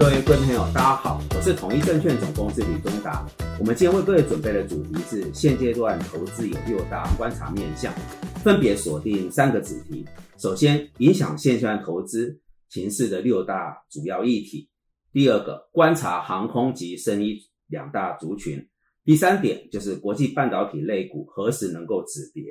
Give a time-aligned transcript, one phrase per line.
[0.00, 3.22] 各位观众朋友，大家好，我是统一证券总公司李忠达。
[3.58, 7.92] 我们今天为各位准备的主题是现阶段投资有六大观察面向，
[8.42, 10.06] 分别锁定三个主题。
[10.38, 12.40] 首先，影响现阶段投资
[12.70, 14.70] 形势的六大主要议题；
[15.12, 18.58] 第二个，观察航空及生意两大族群；
[19.04, 22.42] 第三点就是国际半导体类股何时能够止跌。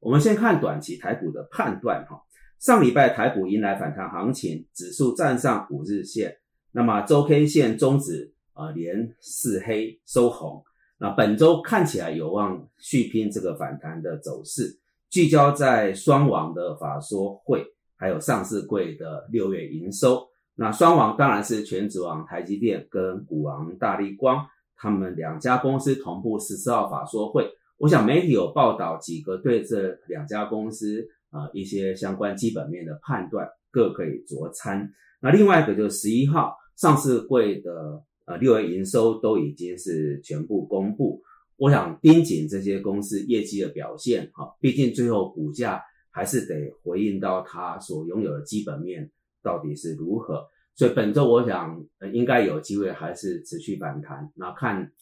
[0.00, 2.20] 我们先看短期台股的判断哈。
[2.60, 6.36] 上礼拜台股迎来反弹行情，指数站上五日线，
[6.72, 10.62] 那么周 K 线终止啊连四黑收红，
[10.98, 14.78] 那本周看起来有望续拼这个反弹的走势，
[15.10, 17.64] 聚焦在双王的法说会，
[17.96, 20.26] 还有上市柜的六月营收。
[20.54, 24.46] 那双王当然是全指王台积电跟股王大力光，
[24.76, 27.50] 他们两家公司同步十四号法说会。
[27.78, 31.08] 我想媒体有报道几个对这两家公司。
[31.30, 34.90] 啊，一些相关基本面的判断各可以酌参。
[35.20, 41.22] 那另外一个就是十一号上市会的呃六月营收都已经是全部公布，
[41.56, 49.10] 我想盯紧这些公司业绩的表现哈，毕竟最后股价还是得回应到它所拥有的基本面
[49.42, 50.46] 到底是如何。
[50.74, 54.30] 所以本周我想应该有机会还是持续反弹。
[54.34, 54.92] 那看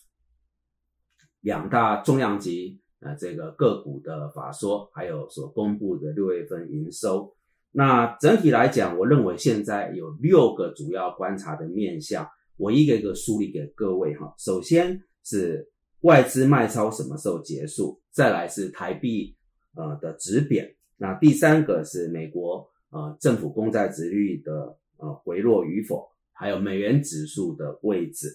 [1.40, 2.80] 两大重量级。
[3.00, 7.30] 呃，这个个股的法说，还有所公布的六月份营收，
[7.72, 14.34] 那整体来讲，我认为现在有六个主要观察的面向，我一个一个梳理给各位哈。
[14.38, 15.68] 首先是
[16.00, 19.36] 外资卖超什么时候结束，再来是台币
[19.74, 28.28] 呃的止贬，那第三个是美国呃政府公债殖率的呃回落与否，还有美元指数的位置。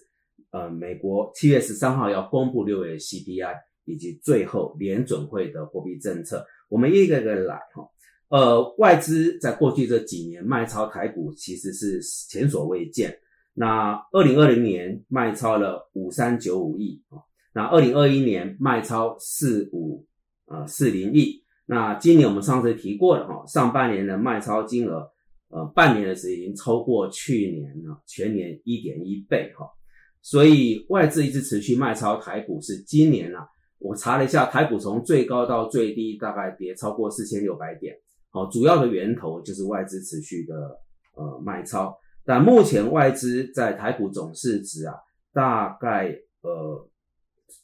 [0.52, 3.56] 呃，美国七月十三号要公布六月 CPI。
[3.86, 7.84] 以及最后联准会的货币政策，我们一个一个来哈。
[8.32, 13.14] 呃，外资在过去这几年卖超台股其实是前所未见。
[13.54, 17.20] 那二零二零年卖超了五三九五亿啊，
[17.54, 20.08] 那二零二一年卖超四五
[20.46, 21.44] 呃四零亿。
[21.66, 25.06] 那今年我们上次提过了哈，上半年的卖超金额，
[25.50, 29.66] 呃，半年的时间已经超过去年了全年一点一倍哈。
[30.22, 33.46] 所以外资一直持续卖超台股是今年啊。
[33.80, 37.94] 我查了一下，台股从最高到最低大概跌超过四千六百点，
[38.34, 40.56] 好，主要的源头就是外资持续的
[41.16, 44.96] 呃卖超，但目前外资在台股总市值啊，
[45.34, 46.88] 大概呃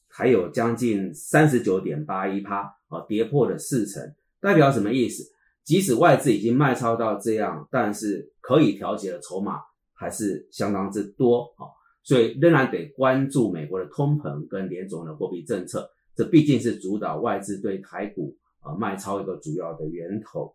[0.10, 5.24] 还有将近三十九点八一趴，啊，跌破了四成，代表什么意思？
[5.64, 9.60] 即使外资已经卖超到这样，但是可以调节的筹码
[9.94, 11.64] 还是相当之多，啊，
[12.04, 15.90] 所以仍然得关注美国的通膨跟联总的货币政策。
[16.14, 20.54] 这毕竟是主导外资对台股啊卖超一个主要的源头。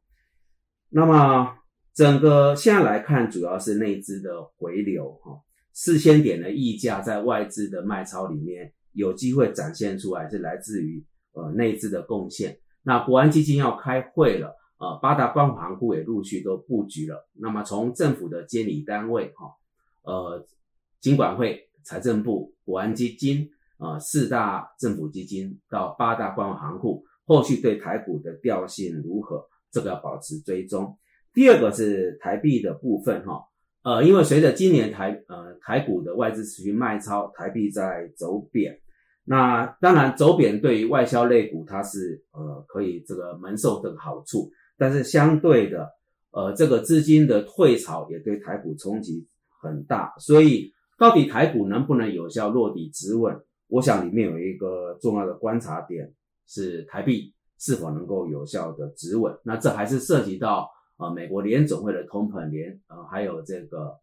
[0.92, 1.56] 那么
[1.94, 5.40] 整个现在来看，主要是内资的回流哈，
[5.72, 12.58] 四千点的溢价在外资的卖超里面有机会展现出来，是来自于呃内资的贡献。
[12.82, 17.28] 那国安基金要开会了，呃八大关行股也陆续都布局了。
[17.34, 19.46] 那么从政府的监理单位哈，
[20.02, 20.46] 呃
[21.00, 23.50] 金管会、财政部、国安基金。
[23.78, 29.44] 啊，四大政府基金到八大官行库，后续对台股的调性如何？
[29.72, 30.96] 这个要保持追踪。
[31.34, 33.42] 第二个是台币的部分，哈，
[33.82, 38.78] 呃，因为随着今年台呃台股的外资持续卖超，台币在走贬。
[39.24, 45.88] 那当然走贬对于外销类股它是呃可以这个蒙受的好处，但是相对的，
[46.32, 49.26] 呃，这个资金的退潮也对台股冲击
[49.62, 50.12] 很大。
[50.18, 53.34] 所以到底台股能不能有效落底止稳？
[53.68, 56.12] 我想里面有一个重要的观察点
[56.46, 57.32] 是台币
[57.64, 60.68] 是否能够有效的止稳，那这还是涉及到
[60.98, 63.94] 呃美国联总会的通膨联呃还有这个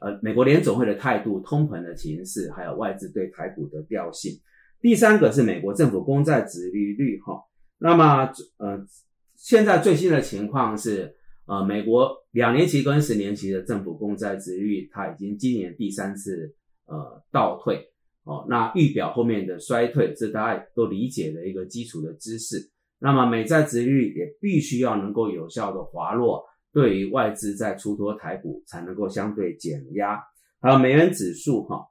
[0.00, 4.32] 呃美国联总会的态度、通膨的形势，还有外资对台股的调性。
[4.80, 7.42] 第三个是美国政府公债殖利率哈，
[7.78, 8.86] 那么呃
[9.34, 11.12] 现在最新的情况是
[11.46, 16.54] 呃美国两年期跟十年期的政府公债殖率，它已经今年第三次
[16.86, 17.88] 呃倒退。
[18.22, 22.70] 哦，那预表后面的衰退，这大家都理解的一个基础的知识。
[23.00, 30.20] 那么美债值率也必须要能够有效的滑落，对于外资在出脱台股才能够相对减压。
[30.60, 31.82] 还有美元指数，哈，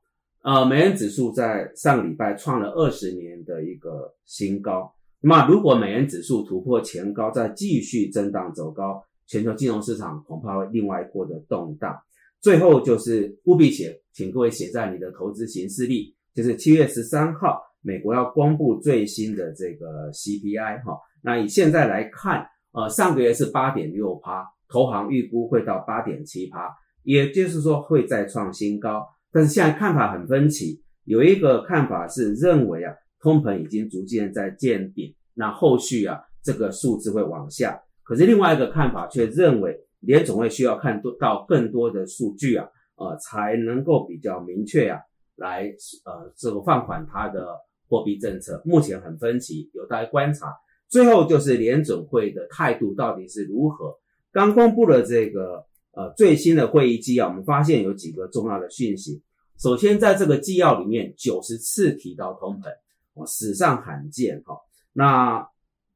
[0.43, 4.93] 呃，美元指数在上个礼拜创了二十年的一个新高。
[5.19, 11.99] 那么如果美元指数突破前高，再继续震荡走高，全球金融市场恐怕会另外一波的动荡。
[12.39, 16.15] 最后就是务必写，请各位写在你的投资行事历。
[16.35, 26.69] 就是七月十三号，美国要公布最新的这个 CPI 哈，那以现在来看，呃，上个月是八点六趴，投行预估会到八点七趴，
[27.03, 29.07] 也就是说会再创新高。
[29.31, 37.81] 但是现在看法很分歧，有一个看法是认为啊，通膨已经逐渐在见顶，那后续啊这个数字会往下。
[38.03, 42.67] 可是另外一个看法却认为，联总会需要看多到更多的数据啊，
[42.97, 44.99] 呃，才能够比较明确啊，
[45.35, 45.63] 来
[46.05, 47.47] 呃这个放缓它的
[47.89, 48.61] 货币政策。
[48.63, 50.55] 目前很分歧，有待观察。
[50.87, 53.95] 最后就是联准会的态度到底是如何？
[54.31, 59.21] 刚公布了这个呃最新的会议纪要，我们发现有几个重要的讯息。
[59.57, 62.69] 首先，在这个纪要里面，九十次提到通膨，
[63.13, 64.55] 哦，史上罕见哈。
[64.93, 65.47] 那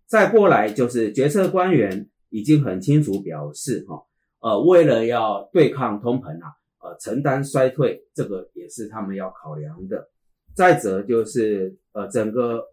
[0.06, 4.04] 再过来就是决策官员已经很清楚表示哈，
[4.42, 6.52] 呃，为了要对抗通膨啊，
[6.82, 10.10] 呃，承担衰退，这个也是他们要考量的。
[10.54, 12.64] 再者就是呃整个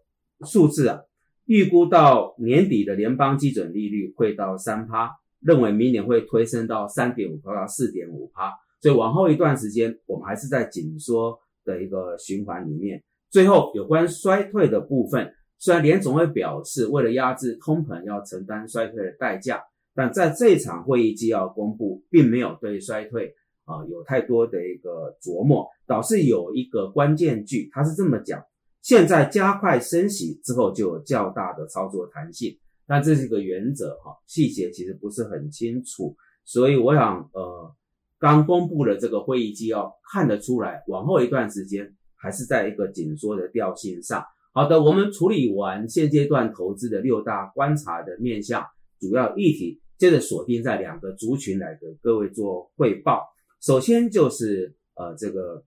[0.45, 0.99] 数字啊。
[1.45, 5.09] 预估到年底的联邦基准利率会到三趴，
[5.41, 13.03] 认为明年会推升到三点五趴到四点五趴，所以往后一段时间我们还是在紧缩的一个循环里面。
[13.29, 19.61] 最后有关衰退的部分，虽然联总会表示为了压制通膨要承担衰退的代价，
[19.93, 23.33] 但在这场会议纪要公布，并没有对衰退
[23.65, 28.41] 啊有太多的一个琢磨，倒是有一个关键句，他是这么讲。
[28.81, 32.57] 现在加快升息之后，就有较大的操作弹性，
[32.87, 37.75] 但这是一个原则哈，细节其实不是很清楚，所以我想，呃，
[38.17, 44.25] 刚公布的这个会议纪要看得出来，往后一段时间还是在一个紧缩的调性上。
[44.51, 48.65] 好的，我们处理完现阶段投资的六大观察的面向
[48.99, 53.27] 主要议题，接着锁定在两个族群来给各位做汇报。
[53.61, 55.63] 首先就是呃这个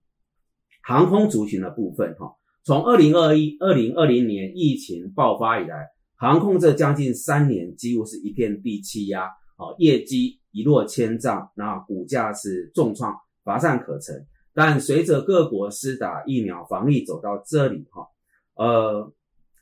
[0.83, 2.35] 航空族群的部分哈。
[2.65, 14.25] 从二零二一、二零二零年疫情爆发以来，航空这将近三年几乎是一片地气压，哦，业绩一落千丈，那股价是重创，乏善可陈。
[14.55, 18.07] 但随着各国施打疫苗防疫走到这里，哈，
[18.55, 19.13] 呃，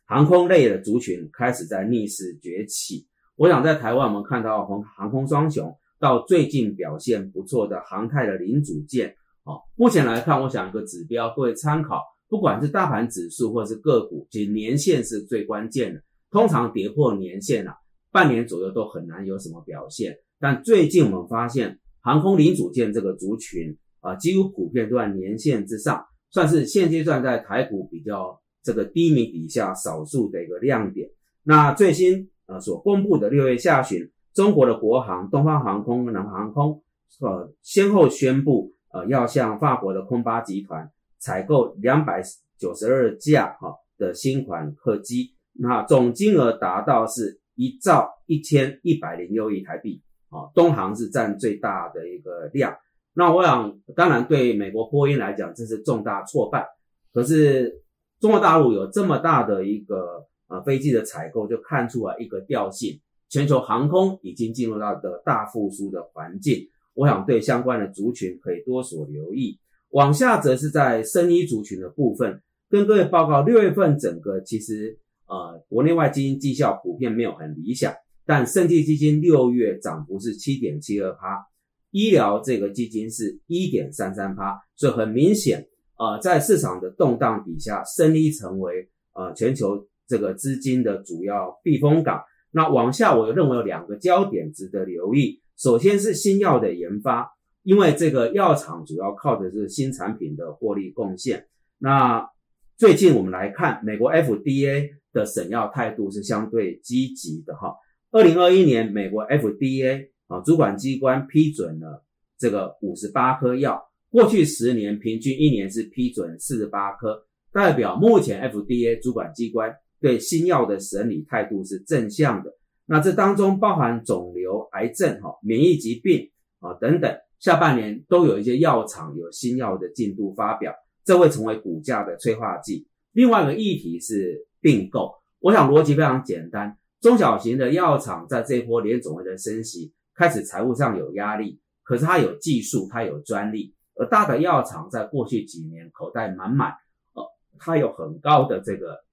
[0.06, 3.06] 航空类的族群开始在逆势崛起。
[3.36, 9.14] 我想在台湾，我们看到航航空双雄，到最近表现不错的航太的零组件，
[9.44, 12.02] 哦，目前来看，我想一个指标各位参考。
[12.34, 16.02] 不管是大盘指数或是个股，其实年限是最关键的。
[16.32, 17.76] 通常跌破年限啊，
[18.12, 20.18] 半年左右都很难有什么表现。
[20.40, 31.12] 但最近我们发现，航空零组件这个族群啊，几乎普遍都在年线之上，算是现阶段在台股比较这个低迷底下少数的一个亮点。
[31.44, 36.82] 那最新呃所公布的六月下旬，中国的国航、东方航空、南航空
[37.20, 40.90] 呃先后宣布呃要向法国的空巴集团。
[41.24, 42.22] 采购两百
[42.58, 52.76] 九十二架哈的新款客机，那总金额达到是一兆一千一百零六亿台币啊，东航是占最大的一个量。
[53.14, 56.68] 那我想，当然对美国波音来讲，这是重大挫败。
[57.14, 57.82] 可是
[58.20, 63.00] 中国大陆有这么大的一个呃飞机的采购，就看出来一个调性，
[63.30, 66.68] 全球航空已经进入到的大复苏的环境。
[66.96, 69.58] 我想对相关的族群可以多所留意。
[69.94, 74.98] 往下则是在生医族群的部分，跟各位报告，六月份整个其实
[75.28, 77.94] 呃国内外基金绩效普遍没有很理想，
[78.26, 81.46] 但生技基金六月涨幅是七点七二趴，
[81.92, 85.68] 医疗这个基金是一点三三趴，所以很明显，
[86.00, 92.20] 呃在市场的动荡底下，生医成为呃全球这个资金的主要避风港。
[92.50, 97.30] 那往下我认为有两个焦点值得留意，首先是新药的研发。
[97.64, 101.48] 因为这个药厂主要靠的是新产品的获利贡献。
[101.80, 102.30] 那
[102.78, 107.74] 最近我们来看，美国 FDA 的审药态度是相对积极的哈。
[108.12, 112.04] 二零二一年，美国 FDA 啊主管机关批准了
[112.38, 122.54] 这个五十八颗药，过去十年平均一年是批准四十八颗，代表目前 FDA 主管机关对新药的审理态度是正向的。
[122.86, 126.30] 那这当中包含肿瘤、癌症、哈免疫疾病
[126.60, 127.16] 啊等等。
[127.44, 130.74] 下半年都有一些药厂有新药的进度发表，
[131.04, 132.88] 这会成为股价的催化剂。
[133.12, 146.72] 另外一个议题是并购，我想逻辑非常简单，中小型的药厂在这一波联总会的升息开始财务上有压力，可是它有技术，它有专利，而大的药厂在过去几年口袋满满，
[147.12, 147.26] 呃，
[147.60, 149.04] 它有很高的这个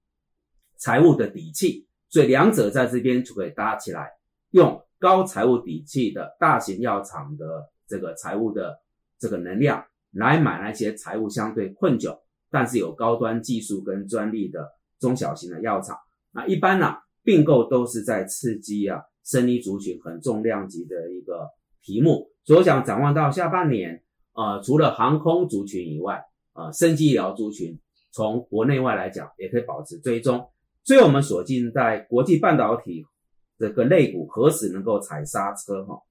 [0.77, 4.09] 财务的底气，所以两者在这边就可以搭起来，
[4.51, 7.69] 用高财务底气的大型药厂的。
[7.91, 8.79] 这个财务的
[9.19, 12.17] 这个能量来买那些财务相对困窘，
[12.49, 14.65] 但是有高端技术跟专利的
[14.97, 15.97] 中小型的药厂。
[16.31, 21.49] 那一般呢，并购都是在刺激啊，生理族群很重量级的一个
[21.81, 24.01] 题目，所以我想展望到下半年，
[24.33, 27.77] 呃，除了航空族群以外，呃，生技医疗族群，
[28.11, 30.49] 从国内外来讲，也可以保持追踪。
[30.83, 33.05] 所以我们锁定在国际半导体
[33.59, 35.85] 这个类股何时能够踩刹车？
[35.85, 36.01] 哈，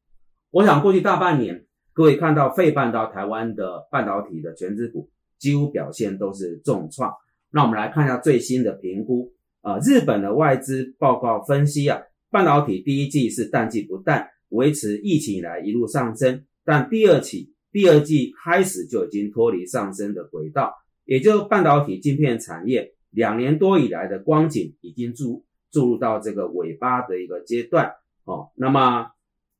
[0.50, 7.12] 我想过去大半年，各位看到费半到台湾的半导体的全资股几乎表现都是重创。
[7.50, 9.32] 那我们来看一下最新的评估，
[9.62, 22.92] 呃，日本的外资报告分析啊，半导体第一季是淡季不淡，维持疫情以来一路上升，但第二期第二季开始就已经脱离上升的轨道，也就半导体晶片产业。
[23.10, 27.92] 两年多以来的光景已经注注入到这个尾巴的一个阶段
[28.24, 28.50] 哦。
[28.54, 29.10] 那么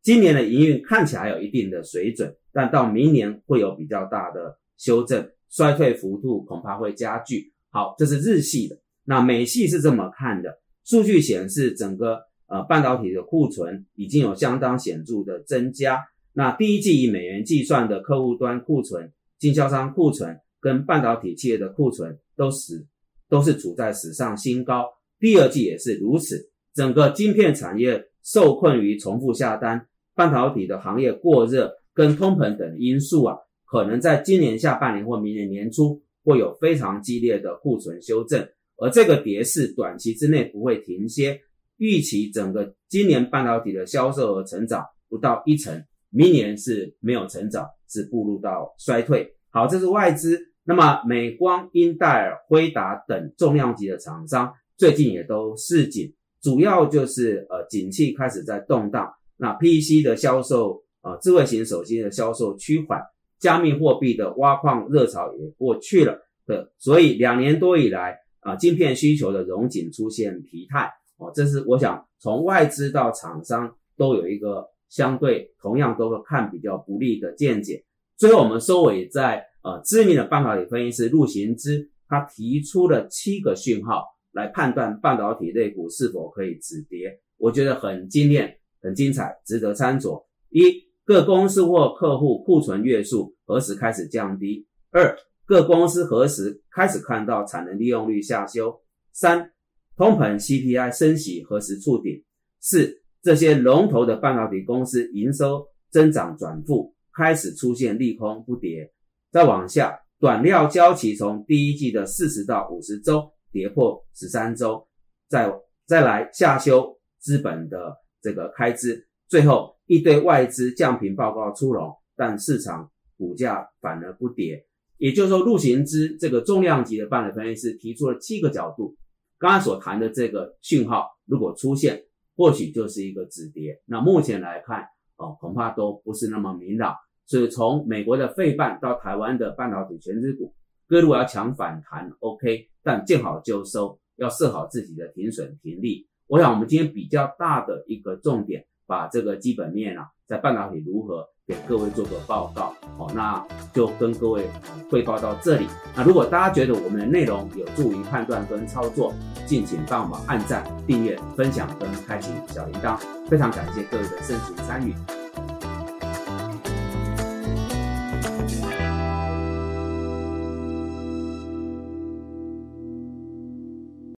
[0.02, 7.52] 今年的营运看起来有一定的水准，但到明年会有比较大的修正，衰退幅度恐怕会加剧。
[7.70, 8.78] 好，这是日系的。
[9.04, 10.58] 那美系是这么看的？
[10.84, 16.00] 数据显示，整个呃半导体的库存已经有相当显著的增加。
[16.32, 22.86] 那第一季以美元计算的客户端库存、经销商库存跟半导体企业的库存都使
[23.28, 24.86] 都是处在史上新高，
[25.18, 26.50] 第二季也是如此。
[26.74, 33.36] 整个晶片产业受困于重复下单、半导体的行业过热跟通膨等因素啊，
[33.66, 41.40] 可能在今年下半年或明年年初会有非常激烈的库存修正，而这个跌势短期之内不会停歇。
[41.78, 49.34] 预期整个今年半导体的销售额成长不到一成，明年是没有成长，是步入到衰退。
[49.48, 50.38] 好，这是外资。
[50.62, 56.12] 那么，美光、英戴尔、辉达等重量级的厂商最近也都示警，
[56.42, 59.10] 主要就是呃，景气开始在动荡。
[59.40, 63.00] 那 PC 的销售，呃，智慧型手机的销售趋缓，
[63.38, 77.84] 加密货币的挖矿热潮也过去了的，所以两年多以来啊，晶片需求的融景出现疲态哦，这是我想从外资到厂商都有一个相对同样都会看比较不利的见解。
[78.16, 79.46] 最后，我们收尾在。
[79.62, 90.24] 呃，知名的半导体分析师陆行之，他提出了七个讯号来判断半导体类股是否可以止跌，我觉得很精炼、很精彩，值得参酌。
[90.50, 90.72] 一、
[91.04, 94.66] 各公司或客户库存月数何时开始降低？
[94.90, 98.80] 二、各公司何时开始看到产能利用率下修？
[99.12, 99.52] 三、
[99.96, 102.24] 通膨 CPI 升息何时触顶？
[102.60, 108.92] 四、这些龙头的半导体公司营收增长转负，开始出现利空不跌。
[109.30, 114.86] 再往下，短料交期从第一季的四十到五十周跌破十三周，
[115.28, 115.52] 再
[115.86, 124.66] 再来下修资本的这个开支，最后一堆外资降频报告出笼，但市场股价反而不跌。
[124.98, 128.94] 也就是说，陆行之这个重量级的半导体分析师提出了七个角度，
[129.38, 132.04] 刚刚所谈的这个讯号如果出现，
[132.36, 133.80] 或许就是一个止跌。
[133.86, 134.84] 那目前来看，
[135.16, 136.94] 哦，恐怕都不是那么明朗。
[137.24, 140.52] 所以从美国的费半到台湾的半导体全资股，
[140.86, 146.06] 各路要抢反弹，OK，但见好就收，要设好自己的停损停利。
[146.30, 154.48] 我想我们今天比较大的一个重点，把这个基本面啊，在半导体如何给各位做个报告，好，那就跟各位
[154.88, 155.66] 汇报到这里。
[155.96, 159.12] 那如果大家觉得我们的内容有助于判断跟操作，
[159.44, 162.96] 敬请帮忙按赞、订阅、分享跟开启小铃铛。
[163.26, 164.94] 非常感谢各位的深情参与。